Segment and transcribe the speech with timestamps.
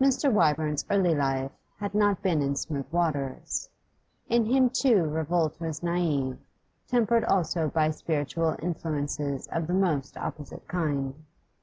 [0.00, 0.32] Mr.
[0.32, 3.68] Wyvern's early life had not been in smooth waters;
[4.26, 6.38] in him too revolt was native,
[6.88, 11.14] tempered also by spiritual influences of the most opposite kind.